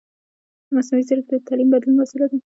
[0.75, 2.37] مصنوعي ځیرکتیا د تعلیمي بدلون وسیله ده.